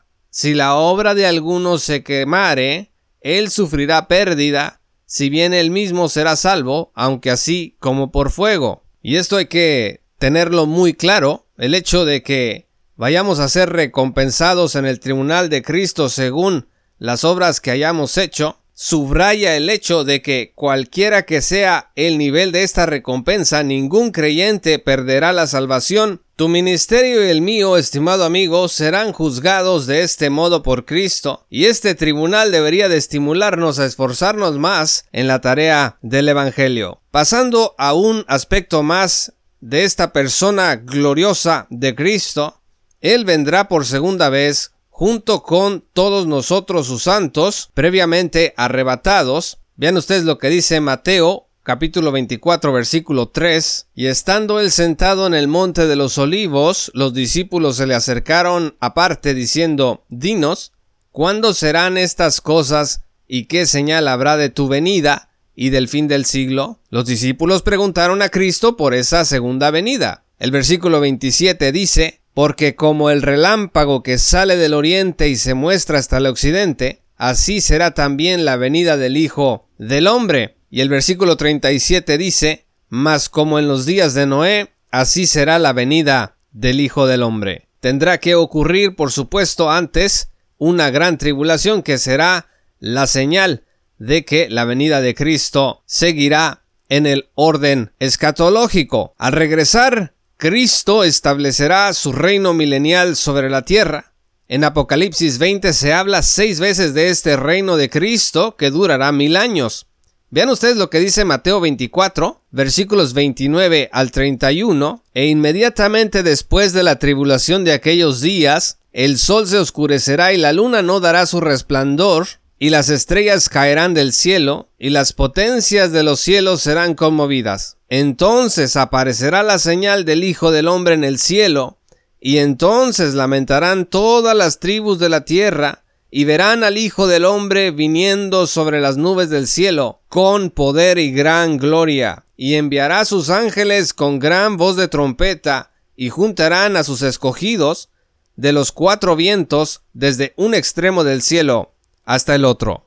Si 0.33 0.53
la 0.53 0.75
obra 0.75 1.13
de 1.13 1.25
alguno 1.27 1.77
se 1.77 2.03
quemare, 2.03 2.93
él 3.19 3.49
sufrirá 3.49 4.07
pérdida, 4.07 4.79
si 5.05 5.29
bien 5.29 5.53
él 5.53 5.71
mismo 5.71 6.07
será 6.07 6.37
salvo, 6.37 6.93
aunque 6.95 7.31
así 7.31 7.75
como 7.81 8.13
por 8.13 8.31
fuego. 8.31 8.85
Y 9.01 9.17
esto 9.17 9.35
hay 9.35 9.47
que 9.47 10.05
tenerlo 10.19 10.67
muy 10.67 10.93
claro, 10.93 11.47
el 11.57 11.75
hecho 11.75 12.05
de 12.05 12.23
que 12.23 12.69
vayamos 12.95 13.39
a 13.39 13.49
ser 13.49 13.71
recompensados 13.71 14.75
en 14.75 14.85
el 14.85 15.01
tribunal 15.01 15.49
de 15.49 15.61
Cristo 15.61 16.07
según 16.07 16.69
las 16.97 17.25
obras 17.25 17.59
que 17.59 17.71
hayamos 17.71 18.17
hecho, 18.17 18.60
subraya 18.83 19.55
el 19.57 19.69
hecho 19.69 20.03
de 20.03 20.23
que 20.23 20.53
cualquiera 20.55 21.21
que 21.27 21.43
sea 21.43 21.91
el 21.95 22.17
nivel 22.17 22.51
de 22.51 22.63
esta 22.63 22.87
recompensa, 22.87 23.61
ningún 23.61 24.09
creyente 24.09 24.79
perderá 24.79 25.33
la 25.33 25.45
salvación. 25.45 26.23
Tu 26.35 26.47
ministerio 26.47 27.23
y 27.23 27.29
el 27.29 27.41
mío, 27.41 27.77
estimado 27.77 28.23
amigo, 28.23 28.67
serán 28.69 29.13
juzgados 29.13 29.85
de 29.85 30.01
este 30.01 30.31
modo 30.31 30.63
por 30.63 30.85
Cristo, 30.85 31.45
y 31.47 31.65
este 31.65 31.93
tribunal 31.93 32.51
debería 32.51 32.89
de 32.89 32.97
estimularnos 32.97 33.77
a 33.77 33.85
esforzarnos 33.85 34.57
más 34.57 35.05
en 35.11 35.27
la 35.27 35.41
tarea 35.41 35.99
del 36.01 36.29
Evangelio. 36.29 37.01
Pasando 37.11 37.75
a 37.77 37.93
un 37.93 38.25
aspecto 38.27 38.81
más 38.81 39.33
de 39.59 39.83
esta 39.83 40.11
persona 40.11 40.77
gloriosa 40.77 41.67
de 41.69 41.93
Cristo, 41.93 42.63
Él 42.99 43.25
vendrá 43.25 43.67
por 43.67 43.85
segunda 43.85 44.29
vez 44.29 44.71
junto 45.01 45.41
con 45.41 45.83
todos 45.93 46.27
nosotros 46.27 46.85
sus 46.85 47.01
santos, 47.01 47.71
previamente 47.73 48.53
arrebatados. 48.55 49.57
Vean 49.75 49.97
ustedes 49.97 50.25
lo 50.25 50.37
que 50.37 50.49
dice 50.49 50.79
Mateo 50.79 51.47
capítulo 51.63 52.11
24 52.11 52.71
versículo 52.71 53.29
3, 53.29 53.87
y 53.95 54.05
estando 54.05 54.59
él 54.59 54.69
sentado 54.69 55.25
en 55.25 55.33
el 55.33 55.47
monte 55.47 55.87
de 55.87 55.95
los 55.95 56.19
olivos, 56.19 56.91
los 56.93 57.15
discípulos 57.15 57.77
se 57.77 57.87
le 57.87 57.95
acercaron 57.95 58.75
aparte 58.79 59.33
diciendo, 59.33 60.05
Dinos, 60.09 60.71
¿cuándo 61.11 61.55
serán 61.55 61.97
estas 61.97 62.39
cosas 62.39 63.01
y 63.27 63.45
qué 63.45 63.65
señal 63.65 64.07
habrá 64.07 64.37
de 64.37 64.51
tu 64.51 64.67
venida 64.67 65.31
y 65.55 65.71
del 65.71 65.87
fin 65.87 66.07
del 66.07 66.25
siglo? 66.25 66.79
Los 66.91 67.07
discípulos 67.07 67.63
preguntaron 67.63 68.21
a 68.21 68.29
Cristo 68.29 68.77
por 68.77 68.93
esa 68.93 69.25
segunda 69.25 69.71
venida. 69.71 70.25
El 70.37 70.51
versículo 70.51 70.99
27 70.99 71.71
dice, 71.71 72.20
porque 72.33 72.75
como 72.75 73.09
el 73.09 73.21
relámpago 73.21 74.03
que 74.03 74.17
sale 74.17 74.57
del 74.57 74.73
oriente 74.73 75.29
y 75.29 75.35
se 75.35 75.53
muestra 75.53 75.99
hasta 75.99 76.17
el 76.17 76.27
occidente, 76.27 77.01
así 77.17 77.61
será 77.61 77.91
también 77.91 78.45
la 78.45 78.55
venida 78.55 78.97
del 78.97 79.17
Hijo 79.17 79.67
del 79.77 80.07
Hombre. 80.07 80.57
Y 80.69 80.81
el 80.81 80.89
versículo 80.89 81.35
37 81.35 82.17
dice, 82.17 82.65
mas 82.89 83.29
como 83.29 83.59
en 83.59 83.67
los 83.67 83.85
días 83.85 84.13
de 84.13 84.25
Noé, 84.25 84.73
así 84.91 85.27
será 85.27 85.59
la 85.59 85.73
venida 85.73 86.37
del 86.51 86.79
Hijo 86.79 87.07
del 87.07 87.23
Hombre. 87.23 87.67
Tendrá 87.79 88.19
que 88.19 88.35
ocurrir, 88.35 88.95
por 88.95 89.11
supuesto, 89.11 89.71
antes 89.71 90.29
una 90.57 90.89
gran 90.91 91.17
tribulación 91.17 91.81
que 91.81 91.97
será 91.97 92.47
la 92.79 93.07
señal 93.07 93.63
de 93.97 94.25
que 94.25 94.49
la 94.49 94.65
venida 94.65 95.01
de 95.01 95.15
Cristo 95.15 95.83
seguirá 95.85 96.63
en 96.89 97.07
el 97.07 97.29
orden 97.35 97.93
escatológico. 97.99 99.15
Al 99.17 99.33
regresar, 99.33 100.13
Cristo 100.41 101.03
establecerá 101.03 101.93
su 101.93 102.13
reino 102.13 102.55
milenial 102.55 103.15
sobre 103.15 103.47
la 103.47 103.61
tierra. 103.61 104.13
En 104.47 104.63
Apocalipsis 104.63 105.37
20 105.37 105.71
se 105.71 105.93
habla 105.93 106.23
seis 106.23 106.59
veces 106.59 106.95
de 106.95 107.11
este 107.11 107.37
reino 107.37 107.77
de 107.77 107.91
Cristo 107.91 108.55
que 108.57 108.71
durará 108.71 109.11
mil 109.11 109.37
años. 109.37 109.85
Vean 110.31 110.49
ustedes 110.49 110.77
lo 110.77 110.89
que 110.89 110.99
dice 110.99 111.25
Mateo 111.25 111.59
24, 111.59 112.41
versículos 112.49 113.13
29 113.13 113.91
al 113.93 114.09
31, 114.09 115.03
e 115.13 115.27
inmediatamente 115.27 116.23
después 116.23 116.73
de 116.73 116.81
la 116.81 116.97
tribulación 116.97 117.63
de 117.63 117.73
aquellos 117.73 118.19
días, 118.19 118.79
el 118.93 119.19
sol 119.19 119.45
se 119.45 119.59
oscurecerá 119.59 120.33
y 120.33 120.37
la 120.37 120.53
luna 120.53 120.81
no 120.81 120.99
dará 121.01 121.27
su 121.27 121.39
resplandor, 121.39 122.25
y 122.57 122.71
las 122.71 122.89
estrellas 122.89 123.47
caerán 123.47 123.93
del 123.93 124.11
cielo, 124.11 124.69
y 124.79 124.89
las 124.89 125.13
potencias 125.13 125.91
de 125.91 126.01
los 126.01 126.19
cielos 126.19 126.63
serán 126.63 126.95
conmovidas. 126.95 127.77
Entonces 127.93 128.77
aparecerá 128.77 129.43
la 129.43 129.59
señal 129.59 130.05
del 130.05 130.23
Hijo 130.23 130.51
del 130.51 130.69
Hombre 130.69 130.93
en 130.93 131.03
el 131.03 131.19
cielo, 131.19 131.77
y 132.21 132.37
entonces 132.37 133.15
lamentarán 133.15 133.85
todas 133.85 134.33
las 134.33 134.61
tribus 134.61 134.97
de 134.97 135.09
la 135.09 135.25
tierra, 135.25 135.83
y 136.09 136.23
verán 136.23 136.63
al 136.63 136.77
Hijo 136.77 137.05
del 137.07 137.25
Hombre 137.25 137.71
viniendo 137.71 138.47
sobre 138.47 138.79
las 138.79 138.95
nubes 138.95 139.29
del 139.29 139.45
cielo, 139.45 139.99
con 140.07 140.51
poder 140.51 140.99
y 140.99 141.11
gran 141.11 141.57
gloria, 141.57 142.23
y 142.37 142.53
enviará 142.53 143.03
sus 143.03 143.29
ángeles 143.29 143.93
con 143.93 144.19
gran 144.19 144.55
voz 144.55 144.77
de 144.77 144.87
trompeta, 144.87 145.73
y 145.97 146.07
juntarán 146.07 146.77
a 146.77 146.85
sus 146.85 147.01
escogidos 147.01 147.89
de 148.37 148.53
los 148.53 148.71
cuatro 148.71 149.17
vientos 149.17 149.81
desde 149.91 150.33
un 150.37 150.53
extremo 150.53 151.03
del 151.03 151.21
cielo 151.21 151.73
hasta 152.05 152.35
el 152.35 152.45
otro. 152.45 152.85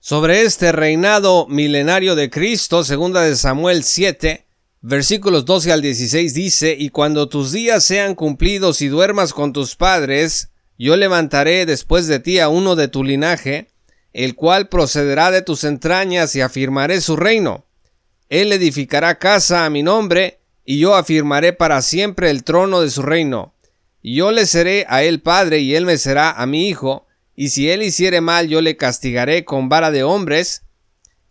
Sobre 0.00 0.42
este 0.42 0.70
reinado 0.72 1.46
milenario 1.48 2.14
de 2.14 2.30
Cristo, 2.30 2.84
segunda 2.84 3.22
de 3.22 3.34
Samuel 3.34 3.82
7, 3.82 4.46
versículos 4.80 5.44
12 5.44 5.72
al 5.72 5.82
16 5.82 6.32
dice, 6.32 6.76
y 6.78 6.90
cuando 6.90 7.28
tus 7.28 7.50
días 7.50 7.82
sean 7.82 8.14
cumplidos 8.14 8.82
y 8.82 8.88
duermas 8.88 9.32
con 9.32 9.52
tus 9.52 9.74
padres, 9.74 10.50
yo 10.78 10.96
levantaré 10.96 11.66
después 11.66 12.06
de 12.06 12.20
ti 12.20 12.38
a 12.38 12.48
uno 12.48 12.76
de 12.76 12.86
tu 12.88 13.02
linaje, 13.02 13.68
el 14.12 14.34
cual 14.34 14.68
procederá 14.68 15.30
de 15.30 15.42
tus 15.42 15.64
entrañas 15.64 16.36
y 16.36 16.40
afirmaré 16.40 17.00
su 17.00 17.16
reino. 17.16 17.66
Él 18.28 18.52
edificará 18.52 19.18
casa 19.18 19.64
a 19.64 19.70
mi 19.70 19.82
nombre, 19.82 20.40
y 20.64 20.78
yo 20.78 20.94
afirmaré 20.94 21.52
para 21.52 21.80
siempre 21.82 22.30
el 22.30 22.44
trono 22.44 22.80
de 22.80 22.90
su 22.90 23.02
reino. 23.02 23.54
Y 24.02 24.16
yo 24.16 24.30
le 24.32 24.46
seré 24.46 24.84
a 24.88 25.02
él 25.02 25.20
padre, 25.20 25.60
y 25.60 25.74
él 25.74 25.84
me 25.84 25.98
será 25.98 26.30
a 26.30 26.46
mi 26.46 26.68
hijo, 26.68 27.05
y 27.36 27.50
si 27.50 27.70
él 27.70 27.82
hiciere 27.82 28.22
mal 28.22 28.48
yo 28.48 28.62
le 28.62 28.76
castigaré 28.76 29.44
con 29.44 29.68
vara 29.68 29.90
de 29.90 30.02
hombres 30.02 30.62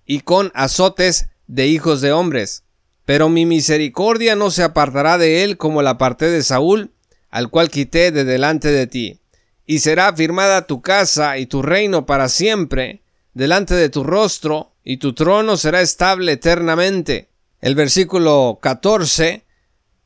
y 0.05 0.19
con 0.19 0.51
azotes 0.53 1.27
de 1.47 1.67
hijos 1.67 1.99
de 1.99 2.11
hombres. 2.13 2.63
Pero 3.05 3.27
mi 3.27 3.45
misericordia 3.45 4.35
no 4.35 4.51
se 4.51 4.63
apartará 4.63 5.17
de 5.17 5.43
él 5.43 5.57
como 5.57 5.81
la 5.81 5.97
parte 5.97 6.29
de 6.29 6.43
Saúl, 6.43 6.91
al 7.29 7.49
cual 7.49 7.69
quité 7.69 8.11
de 8.11 8.23
delante 8.23 8.69
de 8.69 8.87
ti. 8.87 9.19
Y 9.65 9.79
será 9.79 10.07
afirmada 10.07 10.67
tu 10.67 10.81
casa 10.81 11.37
y 11.37 11.47
tu 11.47 11.61
reino 11.61 12.05
para 12.05 12.29
siempre, 12.29 13.01
delante 13.33 13.73
de 13.73 13.89
tu 13.89 14.03
rostro, 14.03 14.71
y 14.83 14.97
tu 14.97 15.13
trono 15.13 15.57
será 15.57 15.81
estable 15.81 16.33
eternamente. 16.33 17.29
El 17.61 17.73
versículo 17.73 18.59
14 18.61 19.43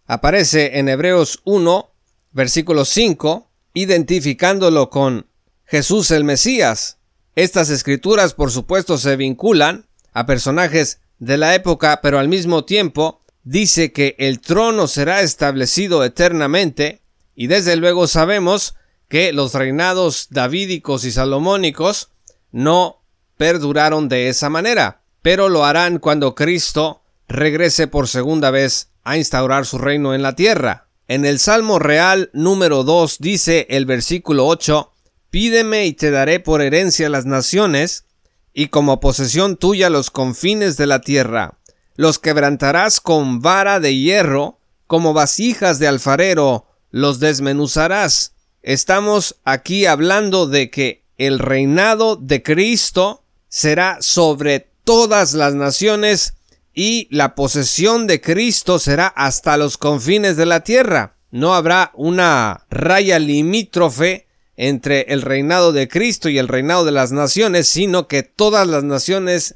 aparece 0.08 0.80
en 0.80 0.88
Hebreos 0.88 1.42
1, 1.44 1.92
versículo 2.32 2.86
5, 2.86 3.50
identificándolo 3.74 4.90
con 4.90 5.29
Jesús 5.70 6.10
el 6.10 6.24
Mesías. 6.24 6.98
Estas 7.36 7.70
escrituras 7.70 8.34
por 8.34 8.50
supuesto 8.50 8.98
se 8.98 9.16
vinculan 9.16 9.86
a 10.14 10.26
personajes 10.26 11.00
de 11.20 11.38
la 11.38 11.54
época, 11.54 12.00
pero 12.02 12.18
al 12.18 12.28
mismo 12.28 12.66
tiempo 12.66 13.22
dice 13.44 13.92
que 13.92 14.16
el 14.18 14.40
trono 14.40 14.88
será 14.88 15.22
establecido 15.22 16.04
eternamente 16.04 17.04
y 17.36 17.46
desde 17.46 17.76
luego 17.76 18.08
sabemos 18.08 18.74
que 19.10 19.32
los 19.32 19.54
reinados 19.54 20.30
davídicos 20.32 21.06
y 21.06 21.12
salomónicos 21.12 22.10
no 22.52 23.04
perduraron 23.38 24.10
de 24.10 24.30
esa 24.30 24.50
manera, 24.50 25.04
pero 25.22 25.50
lo 25.50 25.66
harán 25.66 26.00
cuando 26.00 26.34
Cristo 26.34 27.04
regrese 27.28 27.86
por 27.86 28.08
segunda 28.08 28.50
vez 28.50 28.90
a 29.04 29.18
instaurar 29.18 29.68
su 29.68 29.78
reino 29.78 30.16
en 30.16 30.24
la 30.24 30.36
tierra. 30.36 30.88
En 31.08 31.26
el 31.26 31.38
Salmo 31.38 31.78
Real 31.78 32.32
número 32.34 32.84
2 32.84 33.18
dice 33.20 33.68
el 33.70 33.86
versículo 33.86 34.48
8, 34.48 34.89
Pídeme 35.30 35.86
y 35.86 35.94
te 35.94 36.12
daré 36.12 36.40
por 36.40 36.62
herencia 36.62 37.10
las 37.10 37.26
naciones, 37.26 38.06
y 38.54 38.68
como 38.68 39.00
posesión 39.00 39.58
tuya 39.58 39.90
los 39.90 40.10
confines 40.10 40.76
de 40.78 40.88
la 40.88 41.02
tierra. 41.02 41.60
Los 41.96 42.18
quebrantarás 42.18 43.00
con 43.00 43.42
vara 43.42 43.80
de 43.80 43.96
hierro, 43.96 44.60
como 44.88 45.14
vasijas 45.14 45.78
de 45.80 45.88
alfarero, 45.88 46.66
los 46.92 47.20
desmenuzarás. 47.20 48.34
Estamos 48.64 49.36
aquí 49.44 49.86
hablando 49.86 50.48
de 50.48 50.70
que 50.70 51.04
el 51.18 51.38
reinado 51.40 52.16
de 52.16 52.42
Cristo 52.42 53.24
será 53.50 53.98
sobre 54.02 54.72
todas 54.84 55.34
las 55.34 55.54
naciones 55.54 56.36
y 56.74 57.08
la 57.12 57.36
posesión 57.36 58.08
de 58.08 58.22
Cristo 58.22 58.80
será 58.80 59.08
hasta 59.08 59.58
los 59.58 59.78
confines 59.78 60.38
de 60.38 60.46
la 60.46 60.62
tierra. 60.62 61.18
No 61.30 61.54
habrá 61.54 61.92
una 61.94 62.66
raya 62.70 63.20
limítrofe 63.20 64.29
entre 64.60 65.06
el 65.08 65.22
reinado 65.22 65.72
de 65.72 65.88
Cristo 65.88 66.28
y 66.28 66.38
el 66.38 66.50
reinado 66.50 66.84
de 66.84 66.92
las 66.92 67.14
naciones, 67.14 67.70
sino 67.70 68.10
que 68.10 68.24
todas 68.24 68.68
las 68.68 68.84
naciones 68.84 69.56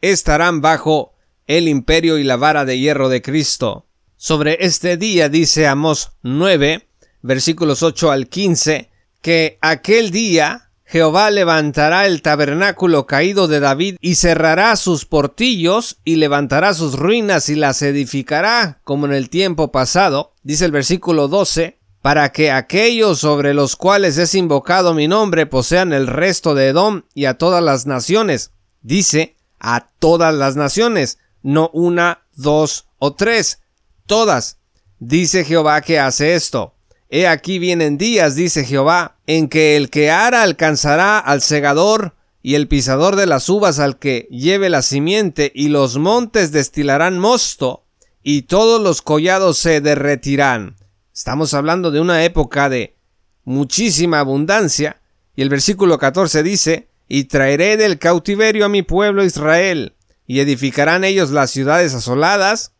estarán 0.00 0.60
bajo 0.60 1.12
el 1.48 1.66
imperio 1.66 2.18
y 2.18 2.22
la 2.22 2.36
vara 2.36 2.64
de 2.64 2.78
hierro 2.78 3.08
de 3.08 3.20
Cristo. 3.20 3.86
Sobre 4.16 4.64
este 4.64 4.96
día 4.96 5.28
dice 5.28 5.66
Amos 5.66 6.12
9, 6.22 6.86
versículos 7.20 7.82
8 7.82 8.12
al 8.12 8.28
15, 8.28 8.90
que 9.20 9.58
aquel 9.60 10.12
día 10.12 10.70
Jehová 10.84 11.32
levantará 11.32 12.06
el 12.06 12.22
tabernáculo 12.22 13.06
caído 13.06 13.48
de 13.48 13.58
David 13.58 13.96
y 14.00 14.14
cerrará 14.14 14.76
sus 14.76 15.04
portillos 15.04 15.98
y 16.04 16.14
levantará 16.14 16.74
sus 16.74 16.96
ruinas 16.96 17.48
y 17.48 17.56
las 17.56 17.82
edificará 17.82 18.80
como 18.84 19.06
en 19.06 19.14
el 19.14 19.30
tiempo 19.30 19.72
pasado, 19.72 20.32
dice 20.44 20.64
el 20.64 20.70
versículo 20.70 21.26
12, 21.26 21.80
para 22.04 22.32
que 22.32 22.50
aquellos 22.50 23.20
sobre 23.20 23.54
los 23.54 23.76
cuales 23.76 24.18
es 24.18 24.34
invocado 24.34 24.92
mi 24.92 25.08
nombre 25.08 25.46
posean 25.46 25.94
el 25.94 26.06
resto 26.06 26.54
de 26.54 26.68
Edom 26.68 27.04
y 27.14 27.24
a 27.24 27.38
todas 27.38 27.64
las 27.64 27.86
naciones. 27.86 28.50
Dice 28.82 29.36
a 29.58 29.88
todas 30.00 30.34
las 30.34 30.54
naciones, 30.54 31.16
no 31.42 31.70
una, 31.72 32.26
dos 32.34 32.88
o 32.98 33.14
tres, 33.14 33.60
todas. 34.04 34.58
Dice 34.98 35.46
Jehová 35.46 35.80
que 35.80 35.98
hace 35.98 36.34
esto. 36.34 36.74
He 37.08 37.26
aquí 37.26 37.58
vienen 37.58 37.96
días, 37.96 38.34
dice 38.34 38.66
Jehová, 38.66 39.16
en 39.26 39.48
que 39.48 39.78
el 39.78 39.88
que 39.88 40.10
ara 40.10 40.42
alcanzará 40.42 41.18
al 41.18 41.40
segador, 41.40 42.12
y 42.42 42.56
el 42.56 42.68
pisador 42.68 43.16
de 43.16 43.24
las 43.24 43.48
uvas 43.48 43.78
al 43.78 43.98
que 43.98 44.28
lleve 44.30 44.68
la 44.68 44.82
simiente, 44.82 45.52
y 45.54 45.68
los 45.68 45.96
montes 45.96 46.52
destilarán 46.52 47.18
mosto, 47.18 47.86
y 48.22 48.42
todos 48.42 48.82
los 48.82 49.00
collados 49.00 49.56
se 49.56 49.80
derretirán. 49.80 50.76
Estamos 51.14 51.54
hablando 51.54 51.92
de 51.92 52.00
una 52.00 52.24
época 52.24 52.68
de 52.68 52.96
muchísima 53.44 54.18
abundancia, 54.18 55.00
y 55.36 55.42
el 55.42 55.48
versículo 55.48 55.96
14 55.96 56.42
dice, 56.42 56.88
y 57.06 57.24
traeré 57.24 57.76
del 57.76 58.00
cautiverio 58.00 58.64
a 58.64 58.68
mi 58.68 58.82
pueblo 58.82 59.24
Israel, 59.24 59.94
y 60.26 60.40
edificarán 60.40 61.04
ellos 61.04 61.30
las 61.30 61.52
ciudades 61.52 61.94
asoladas, 61.94 62.72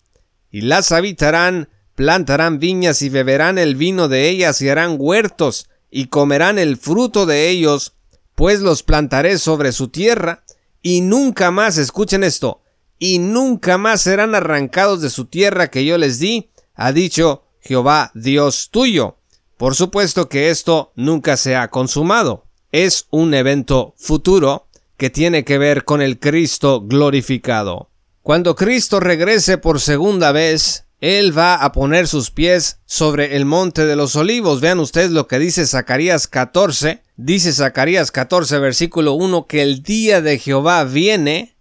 y 0.50 0.62
las 0.62 0.90
habitarán, 0.90 1.68
plantarán 1.94 2.58
viñas 2.58 3.02
y 3.02 3.08
beberán 3.08 3.56
el 3.56 3.76
vino 3.76 4.08
de 4.08 4.28
ellas 4.28 4.60
y 4.62 4.68
harán 4.68 4.96
huertos 4.98 5.68
y 5.92 6.06
comerán 6.06 6.58
el 6.58 6.76
fruto 6.76 7.26
de 7.26 7.50
ellos, 7.50 7.94
pues 8.34 8.60
los 8.60 8.82
plantaré 8.82 9.38
sobre 9.38 9.70
su 9.70 9.88
tierra 9.88 10.42
y 10.82 11.02
nunca 11.02 11.52
más, 11.52 11.78
escuchen 11.78 12.24
esto, 12.24 12.62
y 12.98 13.20
nunca 13.20 13.78
más 13.78 14.00
serán 14.00 14.34
arrancados 14.34 15.00
de 15.02 15.10
su 15.10 15.26
tierra 15.26 15.70
que 15.70 15.84
yo 15.84 15.98
les 15.98 16.18
di, 16.18 16.50
ha 16.74 16.90
dicho 16.90 17.43
Jehová 17.64 18.10
Dios 18.14 18.68
tuyo. 18.70 19.16
Por 19.56 19.74
supuesto 19.74 20.28
que 20.28 20.50
esto 20.50 20.92
nunca 20.96 21.36
se 21.36 21.56
ha 21.56 21.68
consumado. 21.68 22.44
Es 22.72 23.06
un 23.10 23.32
evento 23.32 23.94
futuro 23.96 24.68
que 24.96 25.10
tiene 25.10 25.44
que 25.44 25.58
ver 25.58 25.84
con 25.84 26.02
el 26.02 26.18
Cristo 26.18 26.82
glorificado. 26.82 27.90
Cuando 28.22 28.54
Cristo 28.54 29.00
regrese 29.00 29.58
por 29.58 29.80
segunda 29.80 30.32
vez, 30.32 30.86
él 31.00 31.36
va 31.36 31.56
a 31.56 31.72
poner 31.72 32.06
sus 32.06 32.30
pies 32.30 32.80
sobre 32.84 33.36
el 33.36 33.44
monte 33.44 33.86
de 33.86 33.96
los 33.96 34.16
olivos. 34.16 34.60
Vean 34.60 34.80
ustedes 34.80 35.10
lo 35.10 35.26
que 35.26 35.38
dice 35.38 35.66
Zacarías 35.66 36.28
14. 36.28 37.02
Dice 37.16 37.52
Zacarías 37.52 38.10
14 38.10 38.58
versículo 38.58 39.14
1 39.14 39.46
que 39.46 39.62
el 39.62 39.82
día 39.82 40.20
de 40.20 40.38
Jehová 40.38 40.84
viene 40.84 41.53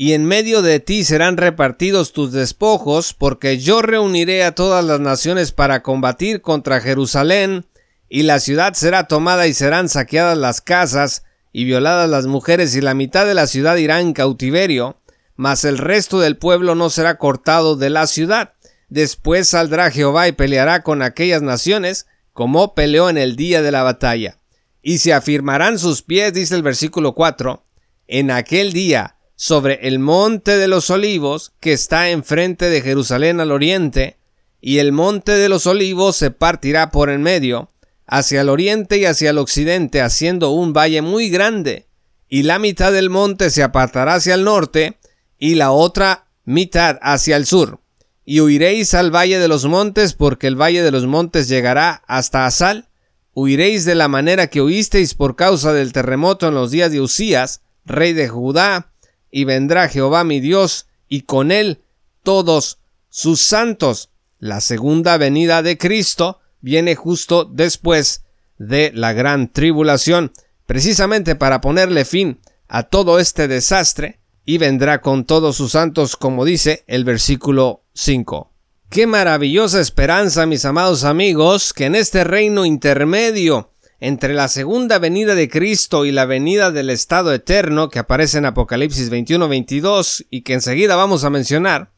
y 0.00 0.12
en 0.12 0.26
medio 0.26 0.62
de 0.62 0.78
ti 0.78 1.02
serán 1.02 1.36
repartidos 1.36 2.12
tus 2.12 2.30
despojos, 2.30 3.14
porque 3.14 3.58
yo 3.58 3.82
reuniré 3.82 4.44
a 4.44 4.54
todas 4.54 4.84
las 4.84 5.00
naciones 5.00 5.50
para 5.50 5.82
combatir 5.82 6.40
contra 6.40 6.80
Jerusalén, 6.80 7.66
y 8.08 8.22
la 8.22 8.38
ciudad 8.38 8.74
será 8.74 9.08
tomada 9.08 9.48
y 9.48 9.54
serán 9.54 9.88
saqueadas 9.88 10.38
las 10.38 10.60
casas, 10.60 11.24
y 11.52 11.64
violadas 11.64 12.08
las 12.08 12.26
mujeres, 12.26 12.76
y 12.76 12.80
la 12.80 12.94
mitad 12.94 13.26
de 13.26 13.34
la 13.34 13.48
ciudad 13.48 13.74
irá 13.74 14.00
en 14.00 14.12
cautiverio, 14.12 15.00
mas 15.34 15.64
el 15.64 15.78
resto 15.78 16.20
del 16.20 16.36
pueblo 16.36 16.76
no 16.76 16.90
será 16.90 17.18
cortado 17.18 17.74
de 17.74 17.90
la 17.90 18.06
ciudad. 18.06 18.52
Después 18.88 19.48
saldrá 19.48 19.90
Jehová 19.90 20.28
y 20.28 20.32
peleará 20.32 20.84
con 20.84 21.02
aquellas 21.02 21.42
naciones, 21.42 22.06
como 22.32 22.76
peleó 22.76 23.10
en 23.10 23.18
el 23.18 23.34
día 23.34 23.62
de 23.62 23.72
la 23.72 23.82
batalla. 23.82 24.38
Y 24.80 24.98
se 24.98 25.12
afirmarán 25.12 25.76
sus 25.76 26.02
pies, 26.02 26.32
dice 26.32 26.54
el 26.54 26.62
versículo 26.62 27.16
4, 27.16 27.64
en 28.06 28.30
aquel 28.30 28.72
día, 28.72 29.16
sobre 29.40 29.86
el 29.86 30.00
monte 30.00 30.56
de 30.56 30.66
los 30.66 30.90
olivos, 30.90 31.52
que 31.60 31.72
está 31.72 32.10
enfrente 32.10 32.68
de 32.70 32.82
Jerusalén 32.82 33.38
al 33.38 33.52
oriente, 33.52 34.16
y 34.60 34.78
el 34.78 34.90
monte 34.90 35.32
de 35.32 35.48
los 35.48 35.68
olivos 35.68 36.16
se 36.16 36.32
partirá 36.32 36.90
por 36.90 37.08
en 37.08 37.22
medio, 37.22 37.70
hacia 38.04 38.40
el 38.40 38.48
oriente 38.48 38.98
y 38.98 39.04
hacia 39.04 39.30
el 39.30 39.38
occidente, 39.38 40.02
haciendo 40.02 40.50
un 40.50 40.72
valle 40.72 41.02
muy 41.02 41.30
grande, 41.30 41.86
y 42.28 42.42
la 42.42 42.58
mitad 42.58 42.92
del 42.92 43.10
monte 43.10 43.50
se 43.50 43.62
apartará 43.62 44.14
hacia 44.14 44.34
el 44.34 44.42
norte, 44.42 44.98
y 45.38 45.54
la 45.54 45.70
otra 45.70 46.26
mitad 46.44 46.98
hacia 47.00 47.36
el 47.36 47.46
sur 47.46 47.78
y 48.30 48.42
huiréis 48.42 48.92
al 48.92 49.10
valle 49.10 49.38
de 49.38 49.48
los 49.48 49.64
montes, 49.64 50.12
porque 50.12 50.48
el 50.48 50.60
valle 50.60 50.82
de 50.82 50.90
los 50.90 51.06
montes 51.06 51.48
llegará 51.48 52.02
hasta 52.06 52.44
Asal. 52.44 52.86
Huiréis 53.32 53.86
de 53.86 53.94
la 53.94 54.06
manera 54.06 54.48
que 54.48 54.60
huisteis 54.60 55.14
por 55.14 55.34
causa 55.34 55.72
del 55.72 55.94
terremoto 55.94 56.46
en 56.46 56.54
los 56.54 56.70
días 56.70 56.92
de 56.92 57.00
Usías, 57.00 57.62
rey 57.86 58.12
de 58.12 58.28
Judá, 58.28 58.92
y 59.30 59.44
vendrá 59.44 59.88
Jehová 59.88 60.24
mi 60.24 60.40
Dios, 60.40 60.86
y 61.08 61.22
con 61.22 61.50
él 61.50 61.82
todos 62.22 62.78
sus 63.08 63.40
santos. 63.40 64.10
La 64.38 64.60
segunda 64.60 65.16
venida 65.16 65.62
de 65.62 65.78
Cristo 65.78 66.40
viene 66.60 66.94
justo 66.94 67.44
después 67.44 68.24
de 68.58 68.92
la 68.94 69.12
gran 69.12 69.52
tribulación, 69.52 70.32
precisamente 70.66 71.34
para 71.36 71.60
ponerle 71.60 72.04
fin 72.04 72.40
a 72.68 72.84
todo 72.84 73.18
este 73.18 73.48
desastre, 73.48 74.20
y 74.44 74.58
vendrá 74.58 75.00
con 75.00 75.24
todos 75.24 75.56
sus 75.56 75.72
santos, 75.72 76.16
como 76.16 76.44
dice 76.44 76.84
el 76.86 77.04
versículo 77.04 77.84
5. 77.94 78.50
Qué 78.88 79.06
maravillosa 79.06 79.80
esperanza, 79.80 80.46
mis 80.46 80.64
amados 80.64 81.04
amigos, 81.04 81.74
que 81.74 81.84
en 81.84 81.94
este 81.94 82.24
reino 82.24 82.64
intermedio 82.64 83.72
entre 84.00 84.34
la 84.34 84.48
segunda 84.48 84.98
venida 84.98 85.34
de 85.34 85.48
Cristo 85.48 86.04
y 86.04 86.12
la 86.12 86.24
venida 86.24 86.70
del 86.70 86.90
estado 86.90 87.32
eterno 87.32 87.88
que 87.88 87.98
aparece 87.98 88.38
en 88.38 88.46
Apocalipsis 88.46 89.10
21-22 89.10 90.26
y 90.30 90.42
que 90.42 90.54
enseguida 90.54 90.94
vamos 90.96 91.24
a 91.24 91.30
mencionar, 91.30 91.90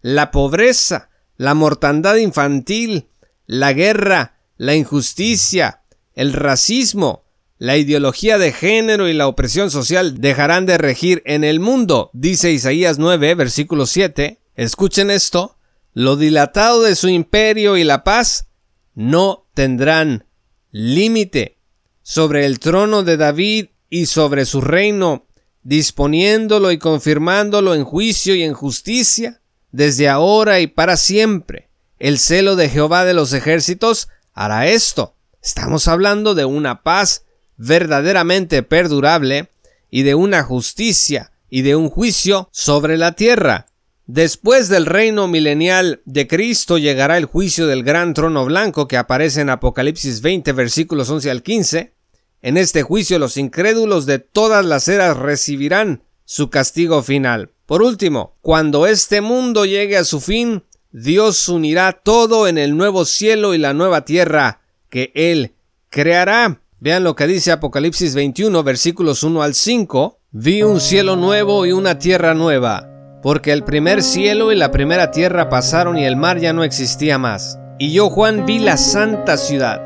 la 0.00 0.30
pobreza, 0.30 1.10
la 1.36 1.54
mortandad 1.54 2.16
infantil, 2.16 3.08
la 3.46 3.72
guerra, 3.72 4.38
la 4.56 4.74
injusticia, 4.74 5.82
el 6.14 6.32
racismo, 6.32 7.24
la 7.58 7.76
ideología 7.76 8.38
de 8.38 8.52
género 8.52 9.08
y 9.08 9.12
la 9.12 9.28
opresión 9.28 9.70
social 9.70 10.20
dejarán 10.20 10.66
de 10.66 10.78
regir 10.78 11.22
en 11.26 11.44
el 11.44 11.60
mundo, 11.60 12.10
dice 12.12 12.50
Isaías 12.50 12.98
9, 12.98 13.34
versículo 13.34 13.86
7, 13.86 14.40
Escuchen 14.56 15.10
esto, 15.10 15.56
lo 15.94 16.16
dilatado 16.16 16.82
de 16.82 16.96
su 16.96 17.08
imperio 17.08 17.76
y 17.76 17.84
la 17.84 18.04
paz 18.04 18.48
no 18.94 19.46
tendrán 19.54 20.26
límite 20.72 21.58
sobre 22.02 22.46
el 22.46 22.58
trono 22.58 23.04
de 23.04 23.16
David 23.16 23.66
y 23.88 24.06
sobre 24.06 24.44
su 24.46 24.60
reino, 24.60 25.26
disponiéndolo 25.62 26.72
y 26.72 26.78
confirmándolo 26.78 27.74
en 27.74 27.84
juicio 27.84 28.34
y 28.34 28.42
en 28.42 28.54
justicia, 28.54 29.40
desde 29.70 30.08
ahora 30.08 30.60
y 30.60 30.66
para 30.66 30.96
siempre. 30.96 31.68
El 31.98 32.18
celo 32.18 32.56
de 32.56 32.68
Jehová 32.68 33.04
de 33.04 33.14
los 33.14 33.32
ejércitos 33.32 34.08
hará 34.32 34.66
esto. 34.66 35.14
Estamos 35.42 35.86
hablando 35.88 36.34
de 36.34 36.44
una 36.44 36.82
paz 36.82 37.24
verdaderamente 37.56 38.62
perdurable 38.62 39.50
y 39.90 40.02
de 40.02 40.14
una 40.14 40.42
justicia 40.42 41.32
y 41.48 41.62
de 41.62 41.76
un 41.76 41.90
juicio 41.90 42.48
sobre 42.50 42.96
la 42.96 43.12
tierra. 43.12 43.66
Después 44.06 44.68
del 44.68 44.86
reino 44.86 45.28
milenial 45.28 46.02
de 46.04 46.26
Cristo 46.26 46.76
llegará 46.76 47.18
el 47.18 47.24
juicio 47.24 47.66
del 47.66 47.84
gran 47.84 48.14
trono 48.14 48.44
blanco 48.44 48.88
que 48.88 48.96
aparece 48.96 49.40
en 49.40 49.50
Apocalipsis 49.50 50.20
20 50.22 50.52
versículos 50.52 51.08
11 51.08 51.30
al 51.30 51.42
15. 51.42 51.94
En 52.42 52.56
este 52.56 52.82
juicio 52.82 53.20
los 53.20 53.36
incrédulos 53.36 54.04
de 54.06 54.18
todas 54.18 54.64
las 54.64 54.88
eras 54.88 55.16
recibirán 55.16 56.02
su 56.24 56.50
castigo 56.50 57.02
final. 57.02 57.50
Por 57.66 57.82
último, 57.82 58.36
cuando 58.40 58.86
este 58.86 59.20
mundo 59.20 59.64
llegue 59.64 59.96
a 59.96 60.04
su 60.04 60.20
fin, 60.20 60.64
Dios 60.90 61.48
unirá 61.48 61.92
todo 61.92 62.48
en 62.48 62.58
el 62.58 62.76
nuevo 62.76 63.04
cielo 63.04 63.54
y 63.54 63.58
la 63.58 63.72
nueva 63.72 64.04
tierra 64.04 64.62
que 64.90 65.12
Él 65.14 65.54
creará. 65.88 66.60
Vean 66.80 67.04
lo 67.04 67.14
que 67.14 67.28
dice 67.28 67.52
Apocalipsis 67.52 68.14
21 68.16 68.64
versículos 68.64 69.22
1 69.22 69.42
al 69.42 69.54
5. 69.54 70.18
Vi 70.32 70.62
un 70.64 70.80
cielo 70.80 71.14
nuevo 71.14 71.64
y 71.64 71.72
una 71.72 71.98
tierra 71.98 72.34
nueva, 72.34 72.91
porque 73.22 73.52
el 73.52 73.62
primer 73.62 74.02
cielo 74.02 74.50
y 74.50 74.56
la 74.56 74.72
primera 74.72 75.12
tierra 75.12 75.48
pasaron 75.48 75.96
y 75.96 76.04
el 76.04 76.16
mar 76.16 76.38
ya 76.38 76.52
no 76.52 76.64
existía 76.64 77.18
más. 77.18 77.58
Y 77.78 77.92
yo 77.92 78.10
Juan 78.10 78.44
vi 78.44 78.58
la 78.58 78.76
santa 78.76 79.36
ciudad, 79.36 79.80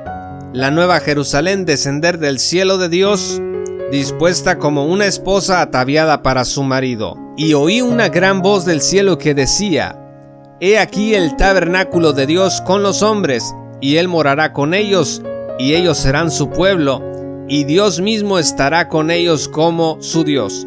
la 0.52 0.70
nueva 0.70 1.00
Jerusalén 1.00 1.66
descender 1.66 2.18
del 2.18 2.38
cielo 2.38 2.78
de 2.78 2.88
Dios, 2.88 3.40
dispuesta 3.92 4.58
como 4.58 4.86
una 4.86 5.06
esposa 5.06 5.60
ataviada 5.60 6.22
para 6.22 6.44
su 6.46 6.62
marido. 6.62 7.16
Y 7.36 7.52
oí 7.52 7.82
una 7.82 8.08
gran 8.08 8.40
voz 8.40 8.64
del 8.64 8.80
cielo 8.80 9.18
que 9.18 9.34
decía, 9.34 10.02
He 10.58 10.78
aquí 10.78 11.14
el 11.14 11.36
tabernáculo 11.36 12.14
de 12.14 12.26
Dios 12.26 12.62
con 12.62 12.82
los 12.82 13.02
hombres, 13.02 13.54
y 13.82 13.96
él 13.96 14.08
morará 14.08 14.54
con 14.54 14.72
ellos, 14.72 15.22
y 15.58 15.74
ellos 15.74 15.98
serán 15.98 16.30
su 16.30 16.48
pueblo, 16.48 17.02
y 17.48 17.64
Dios 17.64 18.00
mismo 18.00 18.38
estará 18.38 18.88
con 18.88 19.10
ellos 19.10 19.48
como 19.48 20.00
su 20.00 20.24
Dios. 20.24 20.66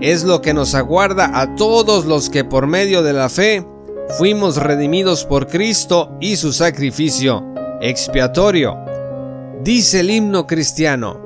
es 0.00 0.24
lo 0.24 0.40
que 0.40 0.54
nos 0.54 0.74
aguarda 0.74 1.30
a 1.40 1.54
todos 1.56 2.06
los 2.06 2.30
que 2.30 2.44
por 2.44 2.66
medio 2.66 3.02
de 3.02 3.12
la 3.12 3.28
fe 3.28 3.66
fuimos 4.18 4.56
redimidos 4.56 5.24
por 5.24 5.46
Cristo 5.46 6.10
y 6.20 6.36
su 6.36 6.52
sacrificio 6.52 7.44
expiatorio. 7.80 8.78
Dice 9.62 10.00
el 10.00 10.10
himno 10.10 10.46
cristiano, 10.46 11.20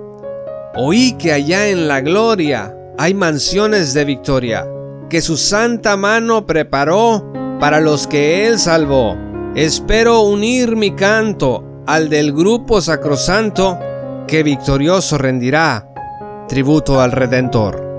oí 0.74 1.12
que 1.12 1.32
allá 1.32 1.68
en 1.68 1.86
la 1.86 2.00
gloria 2.00 2.76
hay 2.98 3.14
mansiones 3.14 3.94
de 3.94 4.04
victoria, 4.04 4.66
que 5.08 5.20
su 5.20 5.36
santa 5.36 5.96
mano 5.96 6.46
preparó 6.46 7.32
para 7.60 7.80
los 7.80 8.06
que 8.06 8.46
él 8.46 8.58
salvó. 8.58 9.16
Espero 9.54 10.22
unir 10.22 10.74
mi 10.74 10.92
canto 10.96 11.64
al 11.86 12.08
del 12.08 12.32
grupo 12.32 12.80
sacrosanto 12.80 13.78
que 14.26 14.42
victorioso 14.42 15.16
rendirá 15.16 15.88
tributo 16.48 17.00
al 17.00 17.12
Redentor. 17.12 17.93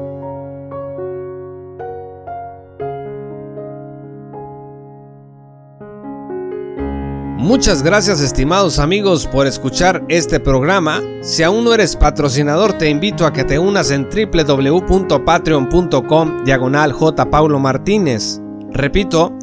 Muchas 7.37 7.83
gracias 7.83 8.21
estimados 8.21 8.79
amigos 8.79 9.27
por 9.27 9.45
escuchar 9.45 10.05
este 10.07 10.39
programa. 10.39 11.01
Si 11.21 11.43
aún 11.43 11.65
no 11.65 11.73
eres 11.73 11.97
patrocinador 11.97 12.77
te 12.77 12.89
invito 12.89 13.25
a 13.25 13.33
que 13.33 13.43
te 13.43 13.59
unas 13.59 13.91
en 13.91 14.07
www.patreon.com 14.07 16.45
diagonal 16.45 16.93
J. 16.93 17.29
Paulo 17.29 17.59
Martínez. 17.59 18.39
Repito, 18.71 19.37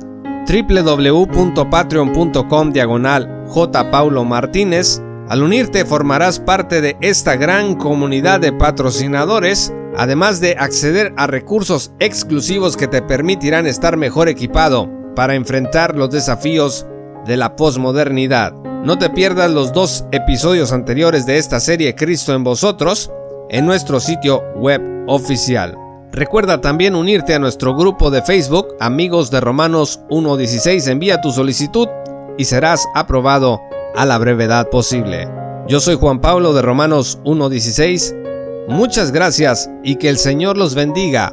www.patreon.com 0.49 2.73
diagonal 2.73 3.45
J. 3.49 3.91
Paulo 3.91 4.25
Martínez. 4.25 5.03
Al 5.29 5.43
unirte 5.43 5.85
formarás 5.85 6.41
parte 6.41 6.81
de 6.81 6.97
esta 7.03 7.37
gran 7.37 7.75
comunidad 7.75 8.41
de 8.41 8.55
patrocinadores, 8.55 9.71
además 9.99 10.41
de 10.41 10.57
acceder 10.59 11.13
a 11.19 11.27
recursos 11.27 11.93
exclusivos 11.99 12.79
que 12.79 12.89
te 12.89 13.03
permitirán 13.03 13.67
estar 13.67 13.99
mejor 13.99 14.29
equipado 14.29 14.89
para 15.15 15.35
enfrentar 15.35 15.95
los 15.95 16.11
desafíos 16.11 16.87
de 17.27 17.37
la 17.37 17.57
posmodernidad. 17.57 18.53
No 18.85 18.99
te 18.99 19.11
pierdas 19.11 19.51
los 19.51 19.73
dos 19.73 20.05
episodios 20.13 20.73
anteriores 20.73 21.25
de 21.27 21.39
esta 21.39 21.61
serie 21.61 21.95
Cristo 21.95 22.35
en 22.35 22.45
vosotros 22.45 23.11
en 23.51 23.67
nuestro 23.67 24.01
sitio 24.01 24.43
web 24.57 24.81
oficial. 25.07 25.77
Recuerda 26.11 26.61
también 26.61 26.95
unirte 26.95 27.35
a 27.35 27.39
nuestro 27.39 27.75
grupo 27.75 28.11
de 28.11 28.23
Facebook 28.23 28.69
Amigos 28.81 29.31
de 29.31 29.41
Romanos 29.41 30.01
1.16. 30.11 30.91
Envía 30.91 31.21
tu 31.21 31.33
solicitud 31.33 31.89
y 32.37 32.45
serás 32.45 32.87
aprobado 32.95 33.61
a 33.95 34.05
la 34.05 34.19
brevedad 34.19 34.69
posible. 34.69 35.29
Yo 35.69 35.81
soy 35.81 35.97
Juan 35.97 36.21
Pablo 36.21 36.53
de 36.53 36.63
Romanos 36.63 37.19
1.16. 37.25 38.69
Muchas 38.69 39.13
gracias 39.13 39.71
y 39.83 39.97
que 39.97 40.09
el 40.09 40.19
Señor 40.19 40.57
los 40.57 40.75
bendiga 40.75 41.33